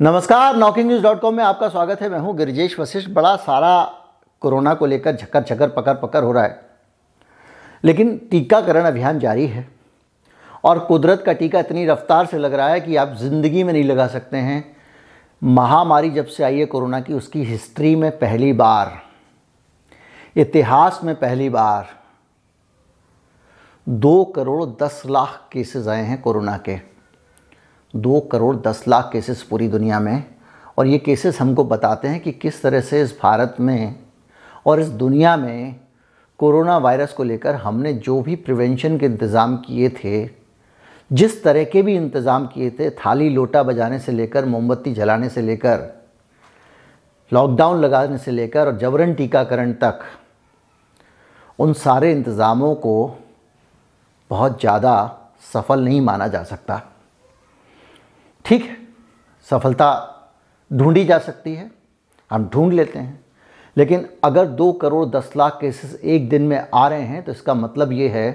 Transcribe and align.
नमस्कार 0.00 0.56
knocking 0.56 0.86
news 0.86 1.02
dot 1.02 1.20
com 1.20 1.34
में 1.34 1.42
आपका 1.44 1.68
स्वागत 1.68 2.00
है। 2.02 2.08
मैं 2.08 2.18
हूँ 2.18 2.36
गिरिजेश 2.36 2.78
वशिष्ठ। 2.80 3.08
बड़ा 3.10 3.34
सारा 3.36 3.70
कोरोना 4.42 4.74
को 4.74 4.86
लेकर 4.86 5.12
झक्कर 5.12 5.42
झक्कर 5.42 5.68
पकड़ 5.68 5.94
पकड़ 5.94 6.22
हो 6.24 6.32
रहा 6.32 6.42
है। 6.44 6.60
लेकिन 7.84 8.16
टीकाकरण 8.30 8.84
अभियान 8.84 9.18
जारी 9.18 9.46
है 9.46 9.66
और 10.64 10.78
कुदरत 10.78 11.22
का 11.26 11.32
टीका 11.32 11.60
इतनी 11.60 11.86
रफ्तार 11.86 12.26
से 12.26 12.38
लग 12.38 12.54
रहा 12.54 12.68
है 12.68 12.80
कि 12.80 12.96
आप 12.96 13.14
ज़िंदगी 13.14 13.62
में 13.62 13.72
नहीं 13.72 13.84
लगा 13.84 14.06
सकते 14.06 14.36
हैं। 14.36 14.64
महामारी 15.42 16.10
जब 16.10 16.26
से 16.26 16.44
आई 16.44 16.58
है 16.58 16.66
कोरोना 16.66 17.00
की, 17.00 17.14
उसकी 17.14 17.42
हिस्ट्री 17.44 17.94
में 17.96 18.10
पहली 18.18 18.52
बार, 18.52 18.92
इतिहास 20.36 21.00
में 21.04 21.14
पहली 21.14 21.48
बार 21.48 21.88
दो 23.86 24.24
करोड़ 24.36 24.64
दस 24.82 25.02
लाख 25.06 25.48
केसेस 25.52 25.88
आए 25.88 26.04
हैं 26.04 26.20
कोरोना 26.22 26.56
के। 26.58 26.97
दो 27.94 28.20
करोड़ 28.22 28.56
दस 28.58 28.84
लाख 28.88 29.10
केसेस 29.12 29.42
पूरी 29.42 29.68
दुनिया 29.68 30.00
में। 30.00 30.24
और 30.78 30.86
ये 30.86 30.98
केसेस 30.98 31.40
हमको 31.40 31.64
बताते 31.64 32.08
हैं 32.08 32.20
कि 32.20 32.32
किस 32.32 32.62
तरह 32.62 32.80
से 32.80 33.00
इस 33.02 33.16
भारत 33.22 33.56
में 33.60 33.94
और 34.66 34.80
इस 34.80 34.88
दुनिया 34.88 35.36
में 35.36 35.74
कोरोना 36.40 36.76
वायरस 36.78 37.12
को 37.12 37.24
लेकर 37.24 37.54
हमने 37.56 37.92
जो 37.94 38.20
भी 38.22 38.34
प्रिवेंशन 38.36 38.98
के 38.98 39.06
इंतज़ाम 39.06 39.56
किए 39.56 39.88
थे, 39.94 40.28
जिस 41.10 41.42
तरह 41.44 41.64
के 41.64 41.82
भी 41.82 41.94
इंतज़ाम 41.96 42.46
किए 42.46 42.70
थे, 42.70 42.90
थाली 42.90 43.28
लोटा 43.28 43.62
बजाने 43.62 43.98
से 43.98 44.12
लेकर, 44.12 44.44
मोमबत्ती 44.44 44.92
जलाने 44.94 45.28
से 45.28 45.42
लेकर 45.42 45.86
लॉकडाउन 47.32 47.80
लगाने 47.80 48.18
से 48.18 48.30
लेकर 48.30 48.66
और 48.66 48.76
जबरन 48.78 49.14
टीकाकरण 49.14 49.72
तक, 49.74 50.00
उन 51.58 51.72
सारे 51.74 52.12
इंतज़ामों 52.12 52.74
को 52.76 53.18
बहुत 54.30 54.60
ज़्यादा 54.60 54.94
सफल 55.52 55.84
नहीं 55.84 56.00
माना 56.00 56.28
जा 56.28 56.42
सकता। 56.44 56.80
ठीक 58.48 58.64
है, 58.64 58.76
सफलता 59.50 59.88
ढूंढी 60.72 61.04
जा 61.04 61.18
सकती 61.18 61.54
है, 61.54 61.70
हम 62.30 62.48
ढूंढ 62.48 62.72
लेते 62.72 62.98
हैं। 62.98 63.24
लेकिन 63.76 64.08
अगर 64.24 64.46
दो 64.46 64.72
करोड़ 64.72 65.08
दस 65.08 65.32
लाख 65.36 65.58
केसेस 65.60 66.00
एक 66.04 66.28
दिन 66.28 66.42
में 66.42 66.68
आ 66.74 66.86
रहे 66.88 67.02
हैं 67.02 67.22
तो 67.22 67.32
इसका 67.32 67.54
मतलब 67.54 67.92
ये 67.92 68.08
है 68.08 68.30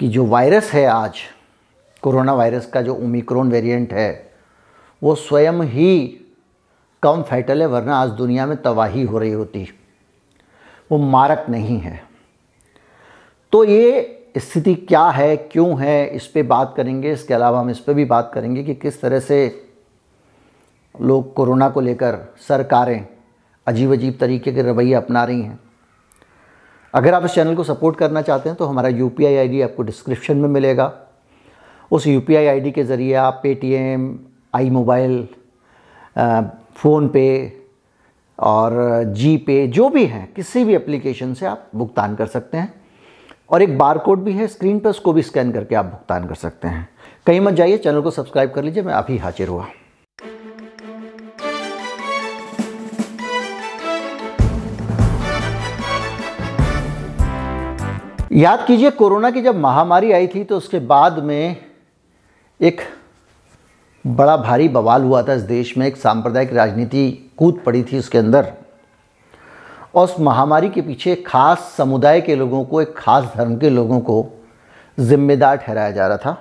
कि 0.00 0.08
जो 0.08 0.24
वायरस 0.26 0.70
है 0.72 0.86
आज 0.86 1.18
कोरोना 2.02 2.32
वायरस 2.32 2.66
का 2.66 2.82
जो 2.82 2.94
ओमिक्रोन 2.94 3.50
वेरिएंट 3.50 3.92
है, 3.92 4.32
वो 5.02 5.14
स्वयं 5.14 5.60
ही 5.62 6.18
कम 7.02 7.22
फैटल 7.22 7.60
है, 7.60 7.66
वरना 7.66 7.96
आज 7.96 8.10
दुनिया 8.10 8.46
में 8.46 8.56
तबाही 8.62 9.02
हो 9.02 9.18
रही 9.18 9.32
होती। 9.32 9.68
वो 10.92 10.98
मारक 10.98 11.46
नहीं 11.48 11.78
है। 11.78 12.02
तो 13.52 13.64
ये 13.64 14.21
स्थिति 14.34 14.74
क्या 14.74 15.04
है, 15.06 15.36
क्यों 15.36 15.80
है, 15.80 16.06
इस 16.06 16.26
पर 16.26 16.42
बात 16.42 16.72
करेंगे। 16.76 17.12
इसके 17.12 17.34
अलावा 17.34 17.60
हम 17.60 17.70
इस 17.70 17.78
पर 17.78 17.94
भी 17.94 18.04
बात 18.04 18.30
करेंगे 18.34 18.62
कि 18.64 18.74
किस 18.74 19.00
तरह 19.00 19.20
से 19.20 19.66
लोग 20.94 21.32
कोरोना 21.34 21.68
को 21.68 21.80
लेकर 21.80 22.18
सरकारें 22.48 23.06
अजीब 23.66 23.92
अजीब 23.92 24.16
तरीके 24.20 24.52
के 24.52 24.62
रवैये 24.62 24.94
अपना 24.94 25.24
रही 25.24 25.42
हैं। 25.42 25.58
अगर 26.94 27.14
आप 27.14 27.24
इस 27.24 27.34
चैनल 27.34 27.54
को 27.54 27.64
सपोर्ट 27.64 27.96
करना 27.96 28.22
चाहते 28.22 28.48
हैं 28.48 28.56
तो 28.58 28.64
हमारा 28.64 28.88
यू 28.88 29.08
पी 29.08 29.24
आई 29.26 29.60
आपको 29.60 29.82
डिस्क्रिप्शन 29.82 30.36
में 30.36 30.48
मिलेगा। 30.48 30.92
उस 31.90 32.06
यू 32.06 32.20
पी 32.20 32.36
आई 32.36 32.70
के 32.70 32.84
ज़रिए 32.84 33.14
आप 33.14 33.40
पेटीएम 33.42 34.18
आई 34.54 34.70
मोबाइल 34.70 35.26
फ़ोन 36.76 37.08
पे 37.08 37.26
और 38.38 39.02
जी 39.06 39.36
पे 39.36 39.66
जो 39.68 39.88
भी 39.88 40.04
हैं, 40.06 40.32
किसी 40.34 40.64
भी 40.64 40.74
एप्लीकेशन 40.74 41.34
से 41.34 41.46
आप 41.46 41.70
भुगतान 41.74 42.14
कर 42.16 42.26
सकते 42.26 42.58
हैं। 42.58 42.81
और 43.50 43.62
एक 43.62 43.76
बार 43.78 43.98
कोड 43.98 44.22
भी 44.24 44.32
है 44.32 44.46
स्क्रीन 44.46 44.78
पर 44.80 44.90
उसको 44.90 45.12
भी 45.12 45.22
स्कैन 45.22 45.52
करके 45.52 45.74
आप 45.74 45.84
भुगतान 45.84 46.26
कर 46.28 46.34
सकते 46.34 46.68
हैं। 46.68 46.88
कहीं 47.26 47.40
मत 47.40 47.54
जाइए 47.54 47.78
चैनल 47.78 48.00
को 48.00 48.10
सब्सक्राइब 48.10 48.50
कर 48.50 48.64
लीजिए, 48.64 48.82
मैं 48.82 48.94
अभी 48.94 49.16
हाजिर 49.18 49.48
हुआ। 49.48 49.66
याद 58.32 58.64
कीजिए, 58.66 58.90
कोरोना 58.90 59.30
की 59.30 59.40
जब 59.42 59.58
महामारी 59.58 60.12
आई 60.12 60.26
थी 60.26 60.44
तो 60.44 60.56
उसके 60.56 60.78
बाद 60.78 61.18
में 61.18 61.56
एक 62.60 62.80
बड़ा 64.04 64.36
भारी 64.36 64.68
बवाल 64.68 65.02
हुआ 65.04 65.22
था 65.22 65.34
इस 65.34 65.42
देश 65.42 65.76
में। 65.78 65.86
एक 65.86 65.96
सांप्रदायिक 65.96 66.52
राजनीति 66.52 67.10
कूद 67.36 67.62
पड़ी 67.66 67.82
थी 67.82 67.98
उसके 67.98 68.18
अंदर। 68.18 68.52
और 69.94 70.04
उस 70.04 70.14
महामारी 70.20 70.68
के 70.68 70.80
पीछे 70.80 71.14
खास 71.16 71.74
समुदाय 71.76 72.20
के 72.20 72.34
लोगों 72.34 72.64
को, 72.64 72.82
एक 72.82 72.94
खास 72.96 73.32
धर्म 73.36 73.56
के 73.56 73.70
लोगों 73.70 74.00
को 74.00 74.24
ज़िम्मेदार 74.98 75.56
ठहराया 75.56 75.90
जा 75.90 76.06
रहा 76.06 76.16
था। 76.16 76.36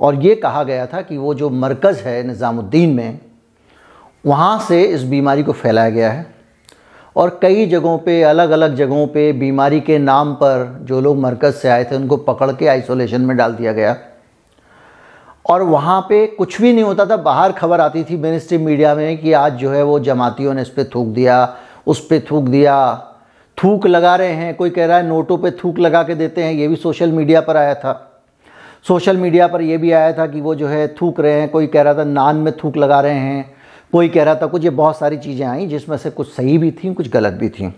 और 0.00 0.14
ये 0.14 0.34
कहा 0.34 0.62
गया 0.64 0.86
था 0.86 1.00
कि 1.02 1.16
वो 1.16 1.34
जो 1.34 1.50
मरकज़ 1.50 2.00
है 2.00 2.22
निज़ामुद्दीन 2.22 2.94
में, 2.94 3.20
वहाँ 4.24 4.58
से 4.58 4.82
इस 4.82 5.02
बीमारी 5.02 5.42
को 5.42 5.52
फैलाया 5.52 5.90
गया 5.90 6.10
है। 6.10 6.26
और 7.16 7.38
कई 7.42 7.66
जगहों 7.66 7.96
पे 7.98 8.22
अलग 8.22 8.50
अलग 8.50 8.74
जगहों 8.76 9.06
पे 9.06 9.32
बीमारी 9.32 9.80
के 9.80 9.98
नाम 9.98 10.32
पर 10.34 10.78
जो 10.82 11.00
लोग 11.00 11.18
मरकज़ 11.18 11.54
से 11.54 11.68
आए 11.68 11.84
थे, 11.84 11.96
उनको 11.96 12.16
पकड़ 12.16 12.50
के 12.52 12.66
आइसोलेशन 12.66 13.20
में 13.20 13.36
डाल 13.36 13.54
दिया 13.54 13.72
गया। 13.72 13.96
और 15.46 15.62
वहाँ 15.62 16.00
पे 16.08 16.26
कुछ 16.28 16.60
भी 16.62 16.72
नहीं 16.72 16.84
होता 16.84 17.06
था, 17.06 17.16
बाहर 17.16 17.52
खबर 17.52 17.80
आती 17.80 18.04
थी 18.04 18.16
मेन 18.16 18.38
स्ट्रीम 18.38 18.64
मीडिया 18.66 18.94
में 18.94 19.18
कि 19.18 19.32
आज 19.32 19.52
जो 19.52 19.70
है 19.70 19.82
वो 19.82 19.98
जमातियों 20.00 20.54
ने 20.54 20.62
इस 20.62 20.68
पर 20.68 20.90
थूक 20.94 21.06
दिया 21.06 21.44
उस 21.90 22.06
पर 22.06 22.20
थूक 22.30 22.44
दिया। 22.44 22.76
थूक 23.58 23.86
लगा 23.86 24.14
रहे 24.16 24.32
हैं, 24.32 24.54
कोई 24.56 24.70
कह 24.70 24.86
रहा 24.86 24.96
है 24.96 25.06
नोटों 25.06 25.38
पे 25.38 25.50
थूक 25.54 25.78
लगा 25.78 26.02
के 26.02 26.14
देते 26.14 26.44
हैं, 26.44 26.52
ये 26.52 26.68
भी 26.68 26.76
सोशल 26.76 27.12
मीडिया 27.12 27.40
पर 27.40 27.56
आया 27.56 27.74
था। 27.74 27.92
सोशल 28.88 29.16
मीडिया 29.16 29.46
पर 29.48 29.62
ये 29.62 29.76
भी 29.78 29.90
आया 29.92 30.12
था 30.12 30.26
कि 30.26 30.40
वो 30.40 30.54
जो 30.54 30.68
है 30.68 30.86
थूक 30.94 31.20
रहे 31.20 31.40
हैं, 31.40 31.48
कोई 31.48 31.66
कह 31.66 31.82
रहा 31.82 31.94
था 31.94 32.04
नान 32.04 32.36
में 32.36 32.52
थूक 32.56 32.76
लगा 32.76 33.00
रहे 33.00 33.18
हैं, 33.18 33.54
कोई 33.92 34.08
कह 34.08 34.24
रहा 34.24 34.34
था 34.34 34.46
कुछ, 34.46 34.64
ये 34.64 34.70
बहुत 34.70 34.98
सारी 34.98 35.16
चीज़ें 35.18 35.46
आई 35.46 35.66
जिसमें 35.66 35.96
से 35.96 36.10
कुछ 36.10 36.32
सही 36.32 36.58
भी 36.58 36.70
थी, 36.72 36.92
कुछ 36.94 37.10
गलत 37.10 37.32
भी 37.32 37.48
थी। 37.48 37.72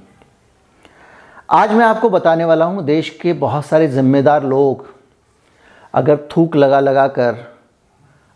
आज 1.50 1.72
मैं 1.72 1.84
आपको 1.84 2.10
बताने 2.10 2.44
वाला 2.44 2.64
हूँ, 2.64 2.84
देश 2.84 3.10
के 3.22 3.32
बहुत 3.32 3.66
सारे 3.66 3.88
ज़िम्मेदार 3.88 4.44
लोग 4.44 4.86
अगर 5.94 6.16
थूक 6.36 6.56
लगा 6.56 6.80
लगा 6.80 7.06
कर 7.08 7.36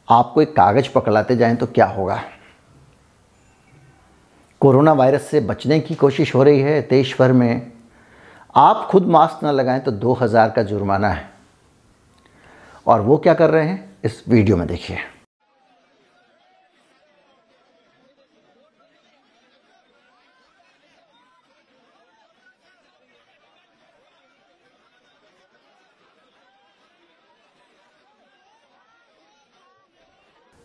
आपको 0.09 0.43
एक 0.43 0.57
कागज़ 0.57 0.89
पकड़ाते 0.95 1.37
जाएँ 1.37 1.57
तो 1.57 1.67
क्या 1.67 1.87
होगा? 1.87 2.21
कोरोना 4.67 4.93
वायरस 4.93 5.23
से 5.23 5.41
बचने 5.41 5.79
की 5.81 5.95
कोशिश 5.95 6.35
हो 6.35 6.43
रही 6.43 6.61
है 6.61 6.81
देश 6.83 7.15
भर 7.19 7.33
में। 7.33 7.73
आप 8.55 8.87
खुद 8.91 9.07
मास्क 9.07 9.43
ना 9.45 9.51
लगाएँ 9.51 9.81
तो 9.81 9.91
दो 9.91 10.13
हज़ार 10.13 10.51
का 10.51 10.63
जुर्माना 10.63 11.09
है। 11.09 11.29
और 12.87 13.01
वो 13.01 13.17
क्या 13.17 13.35
कर 13.35 13.51
रहे 13.51 13.67
हैं? 13.67 13.99
इस 14.05 14.23
वीडियो 14.29 14.57
में 14.57 14.67
देखिए। 14.69 14.99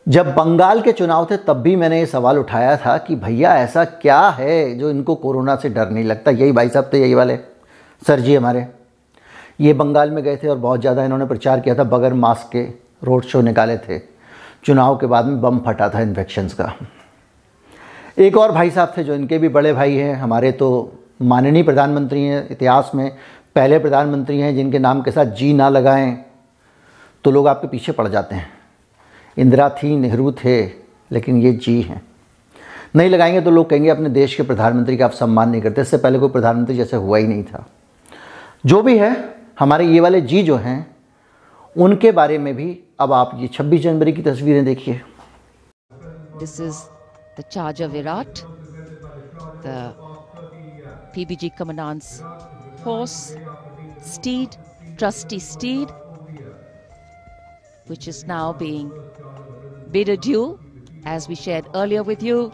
जब 0.07 0.33
बंगाल 0.35 0.81
के 0.81 0.91
चुनाव 0.91 1.25
थे, 1.31 1.37
तब 1.37 1.61
भी 1.61 1.75
मैंने 1.75 1.99
ये 1.99 2.05
सवाल 2.05 2.37
उठाया 2.39 2.75
था 2.77 2.97
कि 2.97 3.15
भैया, 3.15 3.55
ऐसा 3.55 3.83
क्या 3.85 4.19
है 4.29 4.77
जो 4.77 4.89
इनको 4.89 5.15
कोरोना 5.15 5.55
से 5.55 5.69
डर 5.69 5.89
नहीं 5.89 6.03
लगता? 6.03 6.31
यही 6.31 6.51
भाई 6.51 6.69
साहब 6.69 6.89
थे, 6.93 7.01
यही 7.01 7.13
वाले। 7.13 7.37
सर 8.01 8.19
जी 8.19 8.35
हमारे। 8.35 8.65
ये 9.61 9.73
बंगाल 9.73 10.11
में 10.11 10.23
गए 10.23 10.37
थे 10.37 10.47
और 10.47 10.57
बहुत 10.57 10.81
ज़्यादा 10.81 11.03
इन्होंने 11.03 11.25
प्रचार 11.25 11.59
किया 11.59 11.75
था, 11.75 11.83
बगैर 11.83 12.13
मास्क 12.13 12.49
के 12.51 12.63
रोड 13.03 13.23
शो 13.23 13.41
निकाले 13.41 13.77
थे। 13.79 13.99
चुनाव 14.63 14.97
के 14.97 15.05
बाद 15.07 15.25
में 15.25 15.41
बम 15.41 15.59
फटा 15.59 15.89
था 15.89 16.01
इन्फेक्शंस 16.01 16.53
का। 16.53 16.73
एक 18.17 18.37
और 18.37 18.51
भाई 18.51 18.71
साहब 18.71 18.93
थे 18.97 19.03
जो 19.03 19.13
इनके 19.13 19.37
भी 19.37 19.49
बड़े 19.49 19.73
भाई 19.73 19.95
हैं, 19.95 20.15
हमारे 20.15 20.51
तो 20.51 20.97
माननीय 21.21 21.63
प्रधानमंत्री 21.63 22.23
हैं 22.23 22.47
इतिहास 22.49 22.91
में, 22.95 23.11
पहले 23.55 23.79
प्रधानमंत्री 23.79 24.39
हैं 24.39 24.55
जिनके 24.55 24.79
नाम 24.79 25.01
के 25.01 25.11
साथ 25.11 25.25
जी 25.35 25.53
ना 25.53 25.69
लगाएँ 25.69 26.17
तो 27.23 27.31
लोग 27.31 27.47
आपके 27.47 27.67
पीछे 27.67 27.91
पड़ 27.91 28.07
जाते 28.07 28.35
हैं। 28.35 28.60
इंदिरा 29.37 29.69
थी, 29.69 29.95
नेहरू 29.95 30.31
थे, 30.31 30.61
लेकिन 31.11 31.41
ये 31.41 31.51
जी 31.53 31.81
हैं। 31.81 32.01
नहीं 32.95 33.09
लगाएँगे 33.09 33.41
तो 33.41 33.51
लोग 33.51 33.69
कहेंगे 33.69 33.89
अपने 33.89 34.09
देश 34.09 34.35
के 34.35 34.43
प्रधानमंत्री 34.43 34.97
का 34.97 35.05
आप 35.05 35.11
सम्मान 35.11 35.49
नहीं 35.49 35.61
करते, 35.61 35.81
इससे 35.81 35.97
पहले 35.97 36.19
कोई 36.19 36.29
प्रधानमंत्री 36.29 36.75
जैसे 36.75 36.97
हुआ 36.97 37.17
ही 37.17 37.27
नहीं 37.27 37.43
था। 37.43 37.65
जो 38.65 38.81
भी 38.81 38.97
है, 38.97 39.35
हमारे 39.59 39.85
ये 39.85 39.99
वाले 39.99 40.21
जी 40.21 40.43
जो 40.43 40.55
हैं, 40.55 40.95
उनके 41.75 42.11
बारे 42.11 42.37
में 42.37 42.55
भी 42.55 42.79
अब 42.99 43.13
आप 43.13 43.31
ये 43.35 43.47
26 43.47 43.81
जनवरी 43.81 44.13
की 44.13 44.21
तस्वीरें 44.21 44.65
देखिए। 44.65 45.01
This 46.39 46.59
is 46.61 46.77
the 47.39 47.43
charger 47.51 47.87
Virat 47.87 48.39
the 49.65 49.93
PBG 51.15 51.49
commandant's 51.49 52.21
horse 52.85 53.11
steed 54.13 54.49
trusty 54.99 55.39
steed 55.39 55.87
which 57.90 58.08
is 58.08 58.26
now 58.26 58.52
being 58.52 58.92
bid 59.90 60.08
adieu. 60.08 60.58
As 61.04 61.28
we 61.28 61.36
shared 61.36 61.66
earlier 61.74 62.02
with 62.02 62.22
you, 62.22 62.52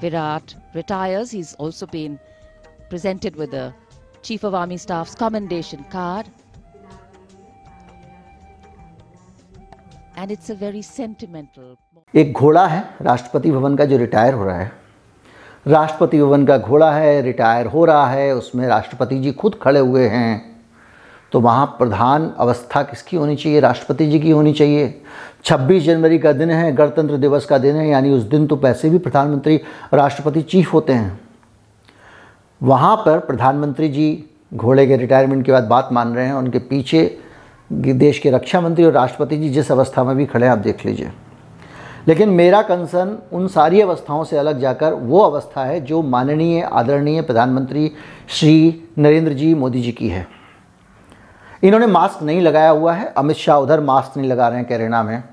Virat 0.00 0.54
retires. 0.74 1.30
He's 1.32 1.54
also 1.54 1.86
been 1.86 2.18
presented 2.88 3.34
with 3.36 3.50
the 3.50 3.74
Chief 4.22 4.44
of 4.44 4.54
Army 4.54 4.76
Staff's 4.76 5.14
commendation 5.14 5.84
card. 5.84 6.26
and 10.20 10.32
it's 10.32 10.50
a 10.50 10.54
very 10.54 10.82
sentimental. 10.82 11.76
एक 12.16 12.32
घोड़ा 12.32 12.66
है 12.66 12.80
राष्ट्रपति 13.02 13.50
भवन 13.50 13.76
का 13.76 13.84
जो 13.84 13.96
retire 13.98 14.34
हो 14.34 14.44
रहा 14.44 14.58
है 14.58 14.72
राष्ट्रपति 15.66 16.20
भवन 16.22 16.46
का 16.46 16.56
घोड़ा 16.58 16.90
है 16.92 17.20
रिटायर 17.22 17.66
हो 17.66 17.84
रहा 17.84 18.06
है 18.10 18.32
उसमें 18.36 18.66
राष्ट्रपति 18.68 19.18
जी 19.20 19.32
खुद 19.42 19.58
खड़े 19.62 19.80
हुए 19.80 20.06
हैं 20.08 20.51
तो 21.33 21.39
वहाँ 21.39 21.65
प्रधान 21.65 22.33
अवस्था 22.37 22.83
किसकी 22.83 23.17
होनी 23.17 23.35
चाहिए? 23.35 23.59
राष्ट्रपति 23.59 24.05
जी 24.07 24.19
की 24.19 24.31
होनी 24.31 24.53
चाहिए। 24.53 25.01
26 25.45 25.83
जनवरी 25.83 26.19
का 26.19 26.31
दिन 26.31 26.49
है, 26.49 26.75
गणतंत्र 26.75 27.17
दिवस 27.17 27.45
का 27.45 27.57
दिन 27.57 27.75
है, 27.75 27.87
यानी 27.89 28.11
उस 28.11 28.23
दिन 28.23 28.47
तो 28.47 28.55
पैसे 28.55 28.89
भी 28.89 28.97
प्रधानमंत्री, 28.97 29.61
राष्ट्रपति 29.93 30.41
चीफ 30.41 30.73
होते 30.73 30.93
हैं। 30.93 31.19
वहाँ 32.63 32.95
पर 32.95 33.19
प्रधानमंत्री 33.19 33.89
जी 33.89 34.23
घोड़े 34.53 34.87
के 34.87 34.97
रिटायरमेंट 34.97 35.45
के 35.45 35.51
बाद 35.51 35.63
बात 35.63 35.89
मान 35.91 36.15
रहे 36.15 36.25
हैं, 36.25 36.33
उनके 36.33 36.59
पीछे 36.59 37.17
देश 37.71 38.19
के 38.19 38.31
रक्षा 38.31 38.61
मंत्री 38.61 38.85
और 38.85 38.91
राष्ट्रपति 38.91 39.37
जी 39.37 39.49
जिस 39.49 39.71
अवस्था 39.71 40.03
में 40.03 40.15
भी 40.15 40.25
खड़े 40.25 40.45
हैं, 40.45 40.51
आप 40.51 40.59
देख 40.59 40.85
लीजिए। 40.85 41.11
लेकिन 42.07 42.29
मेरा 42.29 42.61
कंसर्न 42.61 43.17
उन 43.33 43.47
सारी 43.47 43.81
अवस्थाओं 43.81 44.23
से 44.23 44.37
अलग 44.37 44.59
जाकर 44.59 44.93
वो 44.93 45.19
अवस्था 45.19 45.65
है 45.65 45.81
जो 45.81 46.01
माननीय, 46.01 46.61
आदरणीय 46.61 47.21
प्रधानमंत्री 47.21 47.91
श्री 48.27 48.83
नरेंद्र 48.97 49.33
जी 49.33 49.53
मोदी 49.53 49.81
जी 49.81 49.91
की 49.91 50.09
है। 50.09 50.42
इन्होंने 51.63 51.87
मास्क 51.87 52.23
नहीं 52.23 52.41
लगाया 52.41 52.69
हुआ 52.69 52.93
है। 52.93 53.13
अमित 53.17 53.37
शाह 53.37 53.57
उधर 53.57 53.79
मास्क 53.79 54.17
नहीं 54.17 54.29
लगा 54.29 54.47
रहे 54.47 54.57
हैं 54.59 54.67
कैरेना 54.67 55.03
में 55.03 55.23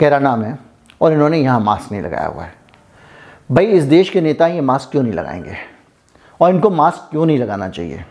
कैराना 0.00 0.36
में 0.36 0.58
और 1.00 1.12
इन्होंने 1.12 1.38
यहाँ 1.38 1.60
मास्क 1.60 1.92
नहीं 1.92 2.02
लगाया 2.02 2.26
हुआ 2.26 2.44
है। 2.44 2.54
भाई, 3.52 3.66
इस 3.66 3.84
देश 3.84 4.10
के 4.10 4.20
नेता 4.20 4.46
ये 4.46 4.60
मास्क 4.60 4.90
क्यों 4.90 5.02
नहीं 5.02 5.12
लगाएँगे? 5.12 5.56
और 6.40 6.50
इनको 6.50 6.70
मास्क 6.70 7.10
क्यों 7.10 7.26
नहीं 7.26 7.38
लगाना 7.38 7.68
चाहिए? 7.68 8.04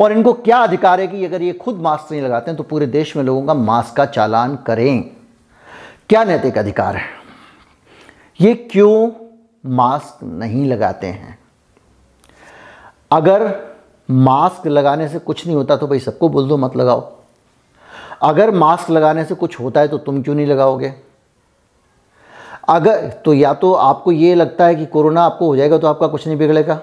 और 0.00 0.12
इनको 0.12 0.32
क्या 0.32 0.58
अधिकार 0.58 1.00
है 1.00 1.06
कि 1.06 1.24
अगर 1.24 1.42
ये 1.42 1.52
खुद 1.52 1.80
मास्क 1.80 2.12
नहीं 2.12 2.22
लगाते 2.22 2.50
हैं 2.50 2.58
तो 2.58 2.62
पूरे 2.62 2.86
देश 2.86 3.16
में 3.16 3.24
लोगों 3.24 3.46
का 3.46 3.54
मास्क 3.54 3.96
का 3.96 4.04
चालान 4.04 4.56
करें? 4.56 5.10
क्या 6.08 6.24
नैतिक 6.24 6.58
अधिकार 6.58 6.96
है? 6.96 7.04
ये 8.40 8.54
क्यों 8.54 9.10
मास्क 9.66 10.24
नहीं 10.24 10.66
लगाते 10.66 11.06
हैं? 11.06 11.38
अगर 13.10 13.73
मास्क 14.08 14.66
लगाने 14.66 15.08
से 15.08 15.18
कुछ 15.18 15.46
नहीं 15.46 15.56
होता 15.56 15.76
तो 15.76 15.86
भाई 15.86 15.98
सबको 15.98 16.28
बोल 16.28 16.48
दो 16.48 16.56
मत 16.56 16.76
लगाओ। 16.76 17.12
अगर 18.22 18.50
मास्क 18.50 18.90
लगाने 18.90 19.24
से 19.24 19.34
कुछ 19.34 19.58
होता 19.60 19.80
है 19.80 19.88
तो 19.88 19.98
तुम 19.98 20.22
क्यों 20.22 20.34
नहीं 20.34 20.46
लगाओगे? 20.46 20.92
अगर 22.68 23.08
तो 23.24 23.32
या 23.32 23.52
तो 23.54 23.72
आपको 23.72 24.12
ये 24.12 24.34
लगता 24.34 24.66
है 24.66 24.74
कि 24.74 24.86
कोरोना 24.86 25.22
आपको 25.22 25.46
हो 25.46 25.56
जाएगा 25.56 25.78
तो 25.78 25.86
आपका 25.86 26.06
कुछ 26.06 26.26
नहीं 26.26 26.38
बिगड़ेगा। 26.38 26.80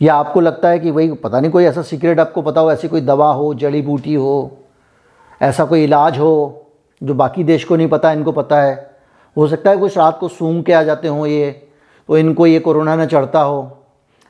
या 0.00 0.14
आपको 0.14 0.40
लगता 0.40 0.68
है 0.68 0.78
कि 0.78 0.92
भाई 0.92 1.12
पता 1.14 1.40
नहीं 1.40 1.50
कोई 1.50 1.64
ऐसा 1.64 1.82
सीक्रेट 1.82 2.20
आपको 2.20 2.42
पता 2.42 2.60
हो, 2.60 2.72
ऐसी 2.72 2.88
कोई 2.88 3.00
दवा 3.00 3.32
हो, 3.32 3.54
जड़ी 3.54 3.82
बूटी 3.82 4.14
हो, 4.14 4.58
ऐसा 5.42 5.64
कोई 5.64 5.84
इलाज 5.84 6.18
हो, 6.18 6.66
जो 7.02 7.14
बाकी 7.14 7.44
देश 7.44 7.64
को 7.64 7.76
नहीं 7.76 7.88
पता, 7.88 8.12
इनको 8.12 8.32
पता 8.32 8.60
है। 8.62 8.90
हो 9.36 9.46
सकता 9.48 9.70
है 9.70 9.76
कुछ 9.76 9.96
रात 9.98 10.18
को 10.18 10.28
सूंघ 10.28 10.64
के 10.64 10.72
आ 10.72 10.82
जाते 10.82 11.08
हों 11.08 11.26
ये 11.26 11.50
तो 12.08 12.18
इनको 12.18 12.46
ये 12.46 12.60
कोरोना 12.60 12.96
न 12.96 13.06
चढ़ता 13.06 13.40
हो। 13.40 13.78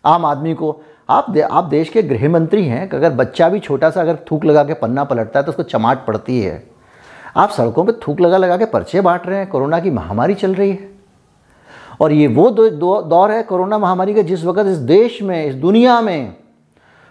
आम 0.04 0.24
आदमी 0.26 0.54
को 0.54 0.76
आप 1.08 1.30
दे, 1.30 1.40
आप 1.40 1.64
देश 1.64 1.88
के 1.88 2.02
गृह 2.02 2.28
मंत्री 2.28 2.64
हैं 2.64 2.88
अगर 2.88 3.10
बच्चा 3.12 3.48
भी 3.48 3.60
छोटा 3.60 3.90
सा 3.90 4.00
अगर 4.00 4.16
थूक 4.30 4.44
लगा 4.44 4.64
के 4.64 4.74
पन्ना 4.74 5.04
पलटता 5.04 5.38
है 5.38 5.44
तो 5.44 5.52
उसको 5.52 5.62
चमाट 5.64 6.04
पड़ती 6.06 6.40
है। 6.40 6.62
आप 7.36 7.50
सड़कों 7.50 7.84
पे 7.84 7.92
थूक 8.06 8.20
लगा 8.20 8.36
लगा 8.36 8.56
के 8.56 8.64
पर्चे 8.64 9.00
बांट 9.00 9.26
रहे 9.26 9.38
हैं 9.38 9.48
कोरोना 9.48 9.78
की 9.80 9.90
महामारी 9.90 10.34
चल 10.34 10.54
रही 10.54 10.70
है। 10.70 10.90
और 12.00 12.12
ये 12.12 12.26
वो 12.26 12.50
दो, 12.50 12.68
दो 12.68 13.00
दौर 13.02 13.32
है 13.32 13.42
कोरोना 13.42 13.78
महामारी 13.78 14.14
का 14.14 14.22
जिस 14.22 14.44
वक्त 14.44 14.66
इस 14.66 14.76
देश 14.78 15.20
में 15.22 15.44
इस 15.46 15.54
दुनिया 15.54 16.00
में 16.00 16.36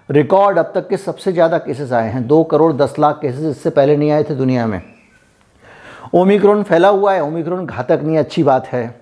रिकॉर्ड 0.09 0.57
अब 0.57 0.71
तक 0.75 0.88
के 0.89 0.97
सबसे 0.97 1.31
ज़्यादा 1.33 1.57
केसेस 1.57 1.91
आए 1.91 2.09
हैं। 2.09 2.25
दो 2.27 2.43
करोड़ 2.43 2.71
दस 2.73 2.95
लाख 3.00 3.19
केसेस 3.21 3.45
इससे 3.47 3.69
पहले 3.69 3.97
नहीं 3.97 4.11
आए 4.11 4.23
थे 4.23 4.35
दुनिया 4.35 4.67
में। 4.67 4.81
ओमिक्रॉन 6.15 6.63
फैला 6.63 6.89
हुआ 6.89 7.13
है 7.13 7.23
ओमिक्रॉन 7.23 7.65
घातक 7.65 8.01
नहीं 8.03 8.17
अच्छी 8.17 8.43
बात 8.43 8.67
है। 8.67 9.00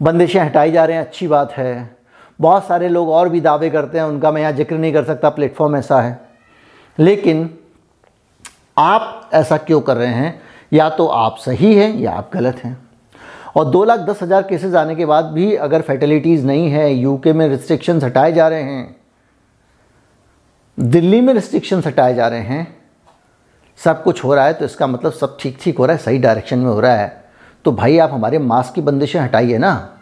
बंदिशें 0.00 0.40
हटाई 0.40 0.72
जा 0.72 0.84
रहे 0.84 0.96
हैं 0.96 1.04
अच्छी 1.04 1.28
बात 1.28 1.52
है। 1.52 1.95
बहुत 2.38 2.66
सारे 2.66 2.88
लोग 2.88 3.08
और 3.10 3.28
भी 3.28 3.40
दावे 3.40 3.70
करते 3.70 3.98
हैं, 3.98 4.04
उनका 4.04 4.30
मैं 4.30 4.40
यहाँ 4.42 4.52
ज़िक्र 4.52 4.76
नहीं 4.76 4.92
कर 4.92 5.04
सकता, 5.04 5.30
प्लेटफॉर्म 5.30 5.76
ऐसा 5.76 6.00
है। 6.00 6.18
लेकिन 6.98 7.48
आप 8.76 9.30
ऐसा 9.34 9.56
क्यों 9.58 9.80
कर 9.80 9.96
रहे 9.96 10.12
हैं? 10.14 10.40
या 10.72 10.88
तो 10.90 11.06
आप 11.06 11.36
सही 11.38 11.74
हैं, 11.74 11.94
या 11.94 12.12
आप 12.12 12.30
गलत 12.34 12.56
हैं। 12.56 12.76
और 13.56 13.64
दो 13.64 13.84
लाख 13.84 14.00
दस 14.00 14.22
हज़ार 14.22 14.42
केसेज 14.42 14.74
आने 14.76 14.94
के 14.94 15.06
बाद 15.06 15.24
भी 15.24 15.54
अगर 15.56 15.82
फैटिलिटीज़ 15.82 16.46
नहीं 16.46 16.70
है, 16.70 16.92
यूके 16.92 17.32
में 17.32 17.48
रिस्ट्रिक्शंस 17.48 18.04
हटाए 18.04 18.32
जा 18.32 18.48
रहे 18.48 18.62
हैं, 18.62 18.96
दिल्ली 20.78 21.20
में 21.20 21.32
रिस्ट्रिक्शंस 21.34 21.86
हटाए 21.86 22.14
जा 22.14 22.26
रहे 22.28 22.40
हैं, 22.40 22.76
सब 23.80 24.02
कुछ 24.02 24.24
हो 24.24 24.34
रहा 24.34 24.44
है 24.46 24.52
तो 24.52 24.64
इसका 24.64 24.86
मतलब 24.86 25.12
सब 25.12 25.36
ठीक 25.40 25.58
ठीक 25.62 25.78
हो 25.78 25.86
रहा 25.86 25.96
है, 25.96 26.02
सही 26.02 26.18
डायरेक्शन 26.18 26.58
में 26.58 26.70
हो 26.70 26.80
रहा 26.80 26.94
है 26.94 27.24
तो 27.64 27.72
भाई 27.72 27.98
आप 27.98 28.12
हमारे 28.12 28.38
मास्क 28.38 28.74
की 28.74 28.80
बंदिशें 28.80 29.20
हटाइए 29.20 29.58
ना। 29.58 29.95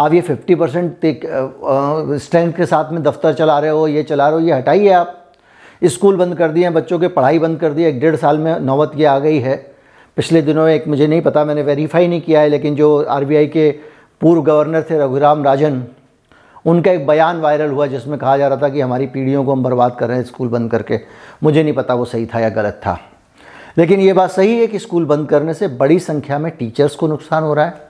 आप 0.00 0.14
ये 0.14 0.20
50 0.20 0.54
परसेंट 0.54 1.00
स्ट्रेंथ 2.22 2.52
के 2.52 2.66
साथ 2.66 2.92
में 2.92 3.02
दफ्तर 3.02 3.34
चला 3.34 3.58
रहे 3.58 3.70
हो, 3.70 3.88
ये 3.88 4.02
चला 4.02 4.28
रहे 4.28 4.40
हो, 4.40 4.46
ये 4.46 4.52
हटाइए 4.52 4.88
आप। 4.88 5.32
स्कूल 5.84 6.16
बंद 6.16 6.34
कर 6.34 6.48
दिए 6.48 6.64
हैं 6.64 6.74
बच्चों 6.74 6.98
के, 6.98 7.08
पढ़ाई 7.08 7.38
बंद 7.38 7.60
कर 7.60 7.72
दी 7.72 7.84
एक 7.84 8.00
डेढ़ 8.00 8.16
साल 8.16 8.38
में 8.38 8.60
नौबत 8.60 8.92
ये 8.96 9.04
आ 9.04 9.18
गई 9.18 9.38
है। 9.38 9.72
पिछले 10.16 10.42
दिनों 10.42 10.68
एक, 10.68 10.88
मुझे 10.88 11.06
नहीं 11.06 11.20
पता, 11.20 11.44
मैंने 11.44 11.62
वेरीफाई 11.62 12.08
नहीं 12.08 12.20
किया 12.20 12.40
है, 12.40 12.48
लेकिन 12.48 12.74
जो 12.74 13.02
आरबीआई 13.02 13.46
के 13.46 13.70
पूर्व 14.20 14.42
गवर्नर 14.42 14.82
थे 14.82 14.98
रघुराम 14.98 15.44
राजन, 15.44 15.84
उनका 16.66 16.92
एक 16.92 17.06
बयान 17.06 17.40
वायरल 17.40 17.70
हुआ, 17.70 17.86
जिसमें 17.86 18.18
कहा 18.18 18.36
जा 18.36 18.48
रहा 18.48 18.58
था 18.62 18.68
कि 18.68 18.80
हमारी 18.80 19.06
पीढ़ियों 19.06 19.44
को 19.44 19.52
हम 19.52 19.62
बर्बाद 19.62 19.96
कर 20.00 20.08
रहे 20.08 20.16
हैं 20.16 20.24
स्कूल 20.24 20.48
बंद 20.48 20.70
करके। 20.70 21.00
मुझे 21.42 21.62
नहीं 21.62 21.74
पता 21.74 21.94
वो 21.94 22.04
सही 22.04 22.26
था 22.26 22.40
या 22.40 22.48
गलत 22.48 22.80
था। 22.86 23.00
लेकिन 23.78 24.00
ये 24.00 24.12
बात 24.12 24.30
सही 24.30 24.58
है 24.58 24.66
कि 24.66 24.78
स्कूल 24.78 25.04
बंद 25.04 25.28
करने 25.28 25.54
से 25.54 25.68
बड़ी 25.68 25.98
संख्या 25.98 26.38
में 26.38 26.52
टीचर्स 26.52 26.94
को 26.94 27.06
नुकसान 27.06 27.42
हो 27.42 27.54
रहा 27.54 27.64
है। 27.64 27.89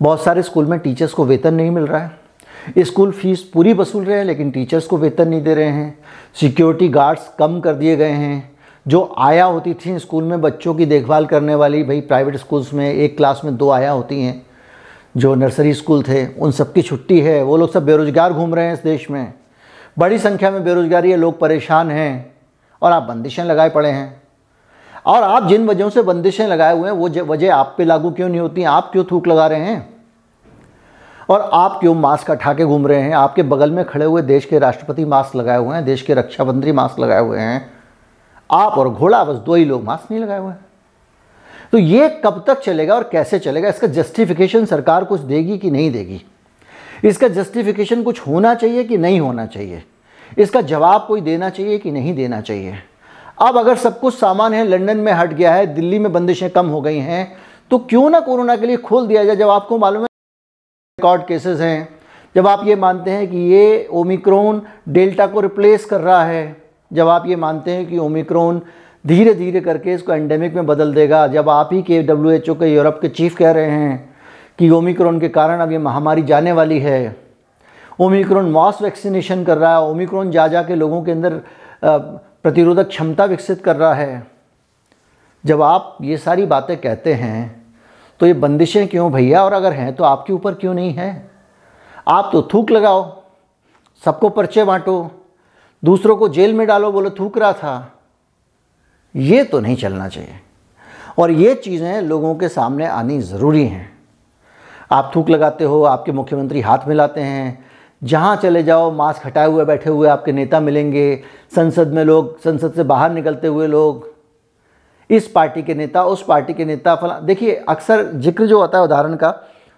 बहुत 0.00 0.22
सारे 0.24 0.42
स्कूल 0.42 0.66
में 0.66 0.78
टीचर्स 0.78 1.12
को 1.12 1.24
वेतन 1.24 1.54
नहीं 1.54 1.70
मिल 1.70 1.86
रहा 1.86 2.00
है। 2.00 2.84
स्कूल 2.84 3.12
फ़ीस 3.12 3.42
पूरी 3.42 3.72
वसूल 3.72 4.04
रहे 4.04 4.18
हैं, 4.18 4.24
लेकिन 4.24 4.50
टीचर्स 4.50 4.86
को 4.86 4.96
वेतन 4.96 5.28
नहीं 5.28 5.42
दे 5.42 5.54
रहे 5.54 5.66
हैं। 5.66 5.98
सिक्योरिटी 6.40 6.88
गार्ड्स 6.88 7.30
कम 7.38 7.60
कर 7.60 7.74
दिए 7.74 7.96
गए 7.96 8.10
हैं। 8.10 8.56
जो 8.86 9.14
आया 9.18 9.44
होती 9.44 9.74
थी 9.74 9.98
स्कूल 9.98 10.24
में 10.24 10.40
बच्चों 10.40 10.74
की 10.74 10.86
देखभाल 10.86 11.26
करने 11.26 11.54
वाली, 11.54 11.82
भाई 11.82 12.00
प्राइवेट 12.00 12.36
स्कूल्स 12.36 12.74
में 12.74 12.92
एक 12.94 13.16
क्लास 13.16 13.40
में 13.44 13.56
दो 13.56 13.70
आया 13.70 13.90
होती 13.90 14.22
हैं। 14.22 14.46
जो 15.16 15.34
नर्सरी 15.34 15.74
स्कूल 15.74 16.02
थे, 16.02 16.26
उन 16.26 16.50
सबकी 16.50 16.82
छुट्टी 16.82 17.20
है। 17.20 17.42
वो 17.42 17.56
लोग 17.56 17.72
सब 17.72 17.84
बेरोज़गार 17.84 18.32
घूम 18.32 18.54
रहे 18.54 18.66
हैं 18.66 18.72
इस 18.72 18.82
देश 18.82 19.10
में। 19.10 19.32
बड़ी 19.98 20.18
संख्या 20.18 20.50
में 20.50 20.64
बेरोज़गारी 20.64 21.10
है, 21.10 21.16
लोग 21.16 21.38
परेशान 21.38 21.90
हैं 21.90 22.34
और 22.82 22.92
आप 22.92 23.02
बंदिशें 23.02 23.44
लगाए 23.44 23.70
पड़े 23.70 23.88
हैं। 23.88 24.22
और 25.06 25.22
आप 25.22 25.48
जिन 25.48 25.66
वजहों 25.66 25.90
से 25.90 26.02
बंदिशें 26.02 26.46
लगाए 26.46 26.78
हुए 26.78 26.90
हैं, 26.90 26.96
वो 26.96 27.08
वजह 27.08 27.54
आप 27.54 27.74
पे 27.78 27.84
लागू 27.84 28.10
क्यों 28.10 28.28
नहीं 28.28 28.40
होती 28.40 28.64
आप 28.64 28.92
क्यों 28.92 29.04
थूक 29.04 29.26
लगा 29.26 29.46
रहे 29.46 29.60
हैं? 29.60 29.96
और 31.28 31.50
आप 31.52 31.80
क्यों 31.80 31.94
मास्क 31.94 32.30
हटा 32.30 32.54
के 32.54 32.64
घूम 32.64 32.86
रहे 32.86 33.00
हैं? 33.00 33.12
आपके 33.12 33.42
बगल 33.42 33.70
में 33.70 33.84
खड़े 33.84 34.04
हुए 34.04 34.22
देश 34.22 34.44
के 34.44 34.58
राष्ट्रपति 34.58 35.04
मास्क 35.04 35.36
लगाए 35.36 35.58
हुए 35.58 35.76
हैं, 35.76 35.84
देश 35.84 36.02
के 36.02 36.14
रक्षा 36.14 36.44
मंत्री 36.44 36.72
मास्क 36.72 36.98
लगाए 36.98 37.20
हुए 37.20 37.38
हैं। 37.38 37.70
आप 38.50 38.72
और 38.72 38.88
घोड़ा, 38.88 39.24
बस 39.24 39.36
दो 39.36 39.54
ही 39.54 39.64
लोग 39.64 39.84
मास्क 39.84 40.10
नहीं 40.10 40.22
लगाए 40.22 40.38
हुए 40.38 40.50
हैं। 40.50 40.66
तो 41.72 41.78
ये 41.78 42.22
कब 42.24 42.44
तक 42.46 42.60
चलेगा 42.60 42.94
और 42.94 43.08
कैसे 43.12 43.38
चलेगा? 43.38 43.68
इसका 43.68 43.86
जस्टिफिकेशन 43.86 44.64
सरकार 44.64 45.04
कुछ 45.04 45.20
देगी 45.20 45.58
कि 45.58 45.70
नहीं 45.70 45.90
देगी? 45.90 46.24
इसका 47.04 47.28
जस्टिफिकेशन 47.28 48.02
कुछ 48.02 48.26
होना 48.26 48.54
चाहिए 48.54 48.84
कि 48.84 48.98
नहीं 48.98 49.20
होना 49.20 49.46
चाहिए? 49.46 49.84
इसका 50.38 50.60
जवाब 50.60 51.04
कोई 51.08 51.20
देना 51.20 51.50
चाहिए 51.50 51.78
कि 51.78 51.90
नहीं 51.90 52.14
देना 52.14 52.40
चाहिए? 52.40 52.74
अब 53.38 53.56
अगर 53.58 53.76
सब 53.76 53.98
कुछ 54.00 54.14
सामान 54.14 54.54
है, 54.54 54.64
लंदन 54.64 54.96
में 54.96 55.12
हट 55.12 55.32
गया 55.32 55.54
है, 55.54 55.66
दिल्ली 55.66 55.98
में 55.98 56.12
बंदिशें 56.12 56.48
कम 56.50 56.66
हो 56.66 56.80
गई 56.80 56.98
हैं 56.98 57.36
तो 57.70 57.78
क्यों 57.80 58.08
ना 58.10 58.20
कोरोना 58.20 58.56
के 58.56 58.66
लिए 58.66 58.76
खोल 58.78 59.06
दिया 59.06 59.24
जाए? 59.24 59.36
जब 59.36 59.48
आपको 59.50 59.78
मालूम 59.78 60.02
है 60.02 60.06
रिकॉर्ड 60.98 61.26
केसेस 61.26 61.60
हैं, 61.60 61.88
जब 62.34 62.46
आप 62.46 62.66
ये 62.66 62.76
मानते 62.76 63.10
हैं 63.10 63.26
कि 63.30 63.38
ये 63.52 63.86
ओमिक्रोन 63.92 64.62
डेल्टा 64.88 65.26
को 65.26 65.40
रिप्लेस 65.40 65.84
कर 65.84 66.00
रहा 66.00 66.24
है, 66.24 66.56
जब 66.90 67.08
आप 67.08 67.26
ये 67.26 67.36
मानते 67.36 67.70
हैं 67.70 67.86
कि 67.86 67.98
ओमिक्रोन 67.98 68.60
धीरे 69.04 69.34
धीरे 69.34 69.60
करके 69.60 69.92
इसको 69.92 70.12
एंडेमिक 70.12 70.54
में 70.54 70.66
बदल 70.66 70.94
देगा, 70.94 71.26
जब 71.26 71.48
आप 71.50 71.70
ही 71.72 71.82
के 71.82 72.02
डब्ल्यू 72.02 72.32
एच 72.32 72.48
ओ 72.50 72.54
के 72.54 72.66
यूरोप 72.66 72.98
के 73.02 73.08
चीफ 73.10 73.36
कह 73.36 73.50
रहे 73.50 73.70
हैं 73.70 74.14
कि 74.58 74.70
ओमिक्रोन 74.70 75.20
के 75.20 75.28
कारण 75.28 75.60
अब 75.60 75.72
ये 75.72 75.78
महामारी 75.78 76.22
जाने 76.22 76.52
वाली 76.52 76.78
है। 76.80 77.16
ओमिक्रोन 78.00 78.50
मॉस 78.50 78.82
वैक्सीनेशन 78.82 79.44
कर 79.44 79.58
रहा 79.58 79.72
है 79.72 79.82
ओमिक्रोन 79.82 80.30
जा 80.30 80.46
जा 80.48 80.62
के 80.62 80.74
लोगों 80.74 81.02
के 81.02 81.12
अंदर 81.12 81.40
प्रतिरोधक 82.46 82.88
क्षमता 82.88 83.24
विकसित 83.24 83.62
कर 83.64 83.76
रहा 83.76 83.94
है। 83.94 84.26
जब 85.44 85.62
आप 85.62 85.96
ये 86.00 86.16
सारी 86.16 86.44
बातें 86.46 86.76
कहते 86.76 87.14
हैं 87.14 87.64
तो 88.20 88.26
ये 88.26 88.32
बंदिशें 88.34 88.86
क्यों 88.88 89.10
भैया 89.12 89.42
और 89.44 89.52
अगर 89.52 89.72
हैं 89.72 89.94
तो 89.96 90.04
आपके 90.04 90.32
ऊपर 90.32 90.54
क्यों 90.54 90.74
नहीं 90.74 90.92
है? 90.92 91.30
आप 92.08 92.28
तो 92.32 92.42
थूक 92.54 92.70
लगाओ, 92.70 93.22
सबको 94.02 94.28
पर्चे 94.28 94.64
बांटो, 94.64 95.10
दूसरों 95.82 96.16
को 96.16 96.28
जेल 96.28 96.54
में 96.54 96.66
डालो, 96.66 96.92
बोलो, 96.92 97.10
थूक 97.10 97.38
रहा 97.38 97.52
था। 97.52 97.98
ये 99.14 99.44
तो 99.44 99.60
नहीं 99.60 99.76
चलना 99.76 100.08
चाहिए। 100.08 100.40
और 101.18 101.30
ये 101.30 101.54
चीज़ें 101.54 102.00
लोगों 102.02 102.34
के 102.34 102.48
सामने 102.48 102.86
आनी 102.86 103.20
ज़रूरी 103.20 103.66
हैं। 103.66 103.98
आप 104.92 105.12
थूक 105.16 105.30
लगाते 105.30 105.64
हो, 105.64 105.82
आपके 105.82 106.12
मुख्यमंत्री 106.12 106.60
हाथ 106.60 106.88
मिलाते 106.88 107.20
हैं 107.20 107.65
जहाँ 108.02 108.36
चले 108.36 108.62
जाओ, 108.62 108.90
मास्क 108.92 109.26
हटाए 109.26 109.46
हुए 109.46 109.64
बैठे 109.64 109.90
हुए 109.90 110.08
आपके 110.08 110.32
नेता 110.32 110.60
मिलेंगे, 110.60 111.22
संसद 111.54 111.92
में 111.92 112.04
लोग, 112.04 112.38
संसद 112.40 112.72
से 112.72 112.82
बाहर 112.84 113.12
निकलते 113.12 113.46
हुए 113.46 113.66
लोग। 113.66 114.08
इस 115.10 115.28
पार्टी 115.28 115.62
के 115.62 115.74
नेता, 115.74 116.04
उस 116.04 116.24
पार्टी 116.24 116.54
के 116.54 116.64
नेता 116.64 116.94
फला, 116.96 117.18
देखिए, 117.20 117.54
अक्सर 117.68 118.04
ज़िक्र 118.14 118.46
जो 118.46 118.60
आता 118.60 118.78
है 118.78 118.84
उदाहरण 118.84 119.14
का, 119.16 119.34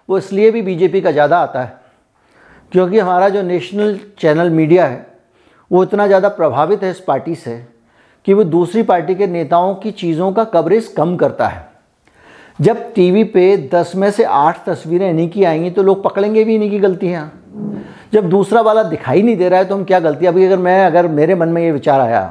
वो 0.09 0.17
इसलिए 0.17 0.51
भी 0.51 0.61
बीजेपी 0.61 1.01
का 1.01 1.11
ज़्यादा 1.11 1.39
आता 1.39 1.61
है, 1.61 1.77
क्योंकि 2.71 2.99
हमारा 2.99 3.29
जो 3.29 3.41
नेशनल 3.41 3.99
चैनल 4.19 4.49
मीडिया 4.49 4.85
है, 4.85 5.05
वो 5.71 5.83
इतना 5.83 6.07
ज़्यादा 6.07 6.29
प्रभावित 6.29 6.83
है 6.83 6.89
इस 6.91 6.99
पार्टी 6.99 7.35
से 7.35 7.57
कि 8.27 8.33
वो 8.33 8.43
दूसरी 8.45 8.83
पार्टी 8.83 9.15
के 9.15 9.27
नेताओं 9.27 9.73
की 9.75 9.91
चीज़ों 9.93 10.31
का 10.33 10.43
कवरेज 10.45 10.87
कम 10.87 11.15
करता 11.17 11.47
है। 11.47 11.67
जब 12.61 12.91
टीवी 12.93 13.23
पे 13.25 13.69
10 13.69 13.95
में 13.95 14.09
से 14.11 14.23
आठ 14.23 14.63
तस्वीरें 14.65 15.09
इन्हीं 15.09 15.29
की 15.29 15.43
आएँगी 15.43 15.69
तो 15.71 15.83
लोग 15.83 16.03
पकड़ेंगे 16.03 16.43
भी 16.43 16.55
इन्हीं 16.55 16.69
की 16.71 16.79
गलतियाँ। 16.79 17.31
जब 18.13 18.29
दूसरा 18.29 18.61
वाला 18.61 18.83
दिखाई 18.85 19.21
नहीं 19.21 19.37
दे 19.37 19.49
रहा 19.49 19.59
है 19.59 19.65
तो 19.65 19.75
हम 19.75 19.83
क्या 19.83 19.99
गलती 19.99 20.25
अभी 20.25 20.45
अगर 20.45 20.57
मैं, 20.57 20.85
अगर 20.85 21.07
मेरे 21.09 21.35
मन 21.35 21.49
में 21.49 21.61
ये 21.61 21.71
विचार 21.71 21.99
आया 22.01 22.21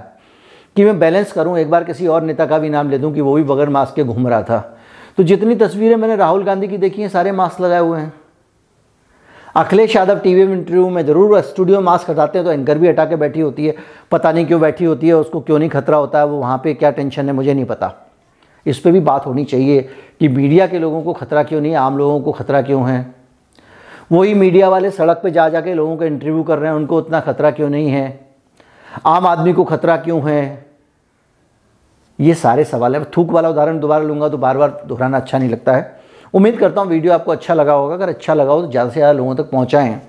कि 0.76 0.85
मैं 0.85 0.99
बैलेंस 0.99 1.32
करूँ, 1.32 1.58
एक 1.58 1.70
बार 1.70 1.85
किसी 1.85 2.06
और 2.06 2.23
नेता 2.23 2.47
का 2.47 2.58
भी 2.58 2.70
नाम 2.70 2.90
ले 2.90 2.99
दूँ 2.99 3.12
कि 3.14 3.20
वो 3.20 3.35
भी 3.35 3.42
बगैर 3.44 3.68
मास्क 3.70 3.94
के 3.94 4.04
घूम 4.04 4.28
रहा 4.28 4.42
था 4.42 4.58
तो 5.18 5.23
जितनी 5.25 5.54
तस्वीरें 5.56 5.97
मैंने 5.97 6.16
राहुल 6.16 6.44
गांधी 6.44 6.68
की 6.68 6.78
देखी 6.78 7.02
हैं, 7.02 7.08
सारे 7.08 7.32
मास्क 7.32 7.61
लगाए 7.61 7.80
हुए 7.80 7.99
हैं। 7.99 8.12
अखिलेश 9.56 9.94
यादव 9.97 10.18
टीवी 10.18 10.44
में 10.44 10.52
इंटरव्यू 10.54 10.88
में 10.88 11.04
ज़रूर 11.06 11.40
स्टूडियो 11.42 11.80
मास्क 11.80 12.11
हटाते 12.11 12.38
हैं 12.38 12.44
तो 12.47 12.52
एंकर 12.52 12.78
भी 12.78 12.88
हटा 12.88 13.04
के 13.04 13.16
बैठी 13.16 13.40
होती 13.40 13.66
है। 13.66 13.75
पता 14.11 14.32
नहीं 14.32 14.47
क्यों 14.47 14.61
बैठी 14.61 14.85
होती 14.85 15.08
है, 15.08 15.14
उसको 15.14 15.40
क्यों 15.40 15.58
नहीं 15.58 15.68
खतरा 15.70 15.97
होता 15.97 16.18
है, 16.18 16.26
वो 16.26 16.38
वहाँ 16.38 16.61
पे 16.64 16.75
क्या 16.75 16.90
टेंशन 16.90 17.26
है, 17.26 17.32
मुझे 17.32 17.54
नहीं 17.54 17.64
पता। 17.64 17.92
इस 18.66 18.78
पर 18.78 18.92
भी 18.92 19.00
बात 19.00 19.26
होनी 19.26 19.44
चाहिए 19.44 19.80
कि 20.20 20.28
मीडिया 20.28 20.66
के 20.66 20.78
लोगों 20.78 21.02
को 21.02 21.12
खतरा 21.12 21.42
क्यों 21.42 21.61
नहीं 21.61 21.75
आम 21.76 21.99
लोगों 21.99 22.20
को 22.20 22.32
खतरा 22.32 22.62
क्यों 22.62 22.88
है? 22.88 23.14
वही 24.11 24.35
मीडिया 24.35 24.69
वाले 24.69 24.91
सड़क 24.91 25.21
पे 25.23 25.31
जा 25.31 25.49
जा 25.49 25.61
के 25.61 25.75
लोगों 25.75 25.97
का 25.97 26.07
इंटरव्यू 26.07 26.43
कर 26.43 26.59
रहे 26.59 26.71
हैं, 26.71 26.77
उनको 26.77 26.99
उतना 26.99 27.21
खतरा 27.21 27.50
क्यों 27.50 27.69
नहीं 27.71 27.88
है? 27.88 28.21
आम 29.07 29.27
आदमी 29.27 29.53
को 29.53 29.65
खतरा 29.65 29.97
क्यों 29.97 30.21
है? 30.31 30.67
ये 32.19 32.35
सारे 32.35 32.65
सवाल 32.65 32.97
है। 32.97 33.05
थूक 33.17 33.31
वाला 33.31 33.49
उदाहरण 33.49 33.79
दोबारा 33.81 34.05
लूँगा 34.05 34.29
तो 34.29 34.38
बार 34.38 34.59
बार 34.59 34.83
दोहराना 34.87 35.17
अच्छा 35.17 35.38
नहीं 35.38 35.50
लगता 35.50 35.73
है। 35.73 36.00
उम्मीद 36.35 36.59
करता 36.59 36.81
हूँ 36.81 36.88
वीडियो 36.88 37.12
आपको 37.12 37.33
अच्छा 37.33 37.55
लगा 37.55 37.73
होगा। 37.73 37.95
अगर 37.95 38.09
अच्छा 38.09 38.35
लगा 38.35 38.53
हो 38.53 38.62
तो 38.62 38.71
ज़्यादा 38.71 38.91
से 38.91 38.95
ज़्यादा 38.95 39.12
लोगों 39.12 39.35
तक 39.37 39.50
पहुँचाएँ। 39.50 40.00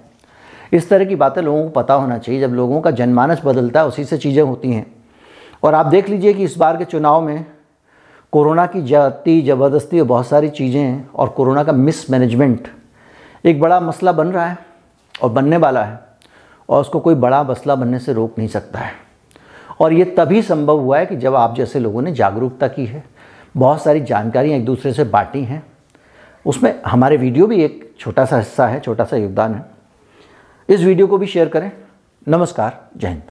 इस 0.74 0.89
तरह 0.89 1.06
की 1.06 1.15
बातें 1.15 1.41
लोगों 1.41 1.63
को 1.63 1.70
पता 1.72 1.94
होना 1.94 2.18
चाहिए। 2.18 2.41
जब 2.41 2.53
लोगों 2.53 2.82
का 2.82 2.91
जनमानस 2.91 3.41
बदलता 3.46 3.79
है, 3.79 3.88
उसी 3.88 4.03
से 4.03 4.18
चीज़ें 4.18 4.41
होती 4.44 4.72
हैं। 4.72 4.86
और 5.63 5.74
आप 5.74 5.86
देख 5.86 6.10
लीजिए 6.10 6.34
कि 6.34 6.44
इस 6.44 6.58
बार 6.58 6.77
के 6.77 6.86
चुनाव 6.86 7.22
में 7.22 7.46
कोरोना 8.34 8.65
की 8.65 8.82
जाति, 8.82 9.41
ज़बरदस्ती 9.41 10.00
और 10.00 10.06
बहुत 10.08 10.27
सारी 10.27 10.50
चीज़ें 10.50 11.06
और 11.15 11.29
कोरोना 11.29 11.63
का 11.63 11.72
मिसमैनेजमेंट 11.72 12.68
एक 13.46 13.60
बड़ा 13.60 13.79
मसला 13.79 14.12
बन 14.12 14.27
रहा 14.27 14.46
है 14.46 14.58
और 15.22 15.29
बनने 15.29 15.58
वाला 15.58 15.84
है 15.84 16.00
और 16.69 16.81
उसको 16.81 17.00
कोई 17.00 17.15
बड़ा 17.15 17.43
मसला 17.43 17.75
बनने 17.75 18.00
से 18.00 18.13
रोक 18.13 18.38
नहीं 18.38 18.48
सकता 18.48 18.79
है। 18.79 18.91
और 19.81 19.93
ये 19.93 20.05
तभी 20.17 20.41
संभव 20.41 20.79
हुआ 20.79 20.98
है 21.00 21.05
कि 21.05 21.15
जब 21.15 21.36
आप 21.36 21.55
जैसे 21.55 21.79
लोगों 21.79 22.01
ने 22.01 22.12
जागरूकता 22.12 22.67
की 22.67 22.86
है, 22.86 23.03
बहुत 23.58 23.84
सारी 23.84 24.01
जानकारियाँ 24.01 24.58
एक 24.58 24.65
दूसरे 24.65 24.93
से 24.93 25.03
बांटी 25.03 25.43
हैं, 25.43 25.63
उसमें 26.46 26.81
हमारे 26.86 27.17
वीडियो 27.17 27.48
भी 27.48 27.63
एक 27.63 27.91
छोटा 28.00 28.25
सा 28.25 28.38
हिस्सा 28.38 28.67
है, 28.67 28.79
छोटा 28.79 29.03
सा 29.03 29.17
योगदान 29.17 29.53
है। 29.55 29.65
इस 30.69 30.81
वीडियो 30.81 31.08
को 31.08 31.17
भी 31.17 31.27
शेयर 31.27 31.50
करें। 31.50 31.72
नमस्कार, 32.27 32.79
जय 32.98 33.08
हिंद। 33.08 33.28